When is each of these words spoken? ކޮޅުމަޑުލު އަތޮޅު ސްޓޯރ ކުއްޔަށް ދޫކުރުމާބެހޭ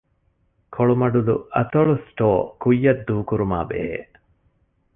ކޮޅުމަޑުލު 0.75 1.35
އަތޮޅު 1.55 1.93
ސްޓޯރ 2.07 2.37
ކުއްޔަށް 2.61 3.03
ދޫކުރުމާބެހޭ 3.07 3.95